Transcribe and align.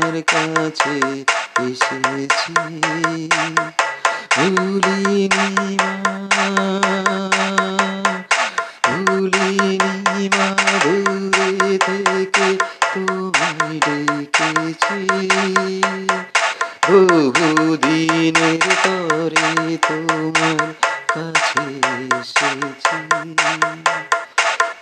তোমার 0.00 0.18
কাছে 0.22 0.94
এসেছি। 1.66 2.52
ভুলিনি 4.34 5.48
মা 10.34 10.48
ভুলিনি 10.82 11.72
থেকে 11.78 12.48
তোমায় 12.92 13.76
ডেকেছি। 13.86 14.98
বহুদিনের 16.88 18.64
পরে 18.84 19.50
তোমার 19.88 20.60
কাছে 21.14 21.64
এসেছি। 22.18 22.98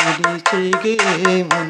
নিচে 0.00 0.62
গে 0.82 0.96
মন 1.50 1.68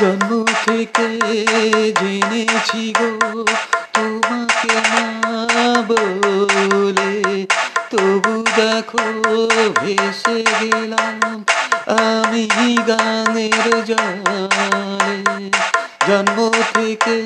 জন্ম 0.00 0.44
থেকে 0.64 1.08
জেনেছি 2.00 2.84
গো, 2.98 3.10
তোমাকে 3.92 4.74
মা 4.90 5.36
বলে 5.88 7.12
তবু 7.90 8.34
দেখো, 8.56 9.04
ভেসে 9.80 10.38
গেলাম, 10.60 11.44
আমি 11.88 12.44
জলে 12.88 13.15
জন্ম 16.08 16.38
থেকে 16.74 17.16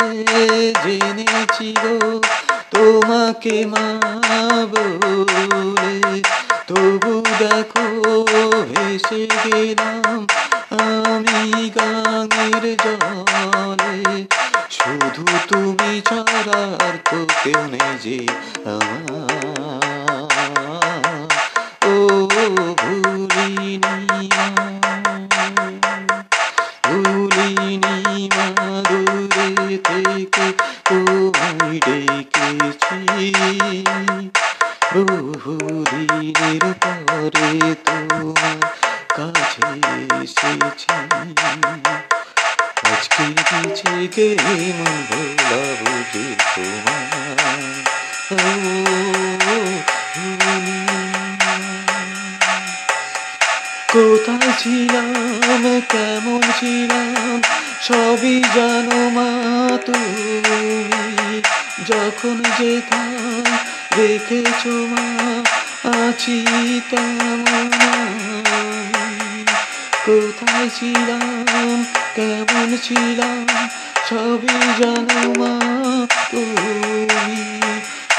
জেনেছি 0.85 1.69
গো 1.83 1.97
তোমাকে 2.71 3.57
মা 3.67 3.87
তবু 6.69 7.15
দেখো, 7.39 7.85
ভেসে 8.71 9.23
গেলাম 9.45 10.21
আমি 10.79 11.71
গানের 11.77 12.65
জলে। 12.85 14.27
শুধু 14.71 15.25
তুমি 15.49 15.93
ছাড়া 16.09 16.61
আর 16.87 16.97
তো 17.11 17.21
কেউ 17.43 17.61
নেই 17.73 17.91
যে 18.03 18.19
আমার। 18.65 19.21
ও 21.87 21.95
ভুলিনি 22.81 23.10
পরে 37.21 37.75
তোমার 37.87 38.59
কাছে 39.17 39.67
এসেছি। 40.23 40.89
আজকে 42.91 43.25
গে 44.17 44.29
মন 44.79 44.97
ভোলাবো 45.11 45.93
যে 46.13 46.27
তোমার। 46.55 47.85
কোথায় 53.93 54.53
ছিলাম, 54.59 55.81
কেমন 55.89 56.43
ছিলাম, 56.61 57.43
সবই 57.83 58.37
জানো 58.55 59.01
মা 59.09 59.31
তুমি। 59.87 60.63
যখন 61.89 62.37
যেতাম 62.59 63.45
রেখেছ 63.97 64.67
মা 64.67 65.20
আছি 66.11 66.45
কোথায় 70.07 70.69
ছিলাম? 70.69 71.85
কেমন 72.15 72.77
ছিলাম? 72.83 73.69
সবই 74.11 74.83
জানো 74.83 75.33
মা 75.41 75.55
তুমি। 76.31 77.37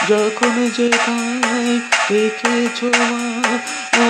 যখন 0.09 0.69
যেথায় 0.78 1.79
রেখেছ 2.12 2.84
মা, 2.84 3.12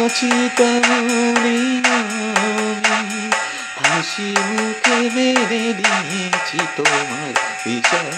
আছি 0.05 0.49
তেমনই 0.57 1.81
আমি। 1.93 3.31
হাসি 3.79 4.35
মুখে 4.49 5.09
মেরে 5.15 5.73
দিয়েছি 5.73 6.57
তোমার 6.77 7.33
বিষয় 7.65 8.11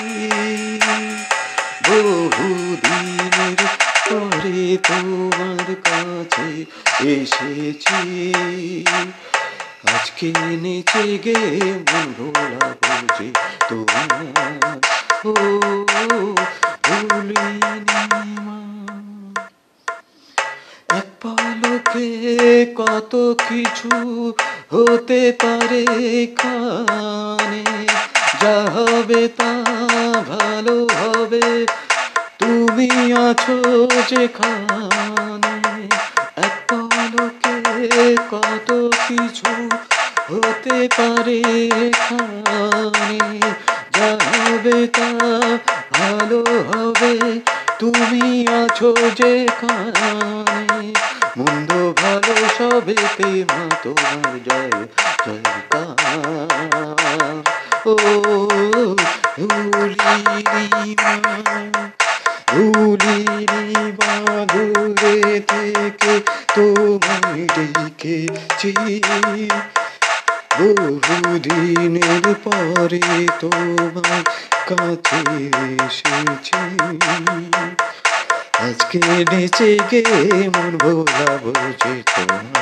বহুদিনের 1.87 3.61
পরে 4.07 4.61
তোমার 4.89 5.69
কাছে 5.85 6.49
এসেছি। 7.13 8.01
আজকে 9.95 10.29
নেচে 10.63 11.05
গে 11.25 11.39
মন 11.91 12.09
ভোলাবো 12.17 12.95
যে 13.17 13.29
তোমার। 13.69 14.11
ও 15.25 15.33
কত 22.95 23.35
কিছু 23.49 23.91
হতে 24.71 25.33
পারে 25.43 25.85
কানে। 26.27 27.65
যা 28.43 28.57
হবে 28.75 29.29
তা 29.29 29.53
ভালো 30.29 30.77
হবে। 30.85 31.67
তুমি 32.39 33.13
আছো 33.13 33.89
যেখানে। 34.09 35.55
এক 36.37 36.55
পলকে 36.69 38.17
কত 38.31 38.91
কিছু 39.09 39.69
হতে 40.31 40.89
পারে 40.97 41.39
এখানে 41.89 43.51
যা 43.93 44.11
হবে 44.27 44.87
তা 44.87 45.11
ভালো 45.93 46.45
হবে। 46.71 47.41
তুমি 47.79 48.47
আছো 48.65 48.95
যেখানে। 49.17 50.93
মন্দ 51.39 51.71
ভালো 51.93 52.24
সবেতে 52.55 53.29
মা 53.49 53.65
তোমার 53.83 54.33
জয় 54.47 54.75
জয়কার 55.25 56.15
ও 57.87 57.95
থেকে 65.49 66.15
তোমায় 66.55 67.43
ডেকেছি 67.55 68.73
বহুদিনের 70.59 72.27
পরে 72.45 73.03
তোমার 73.41 74.25
কাছে 74.69 75.21
এসেছি 75.77 76.61
আজকে 78.61 78.99
বেঁচে 79.31 79.69
গে 79.91 80.03
মন 80.55 80.73
ভোলা 80.79 81.27
যে 81.81 81.93
তোমার। 82.07 82.55